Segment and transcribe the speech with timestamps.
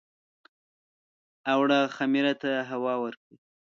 [1.53, 3.37] اوړه خمیر ته هوا ورکوي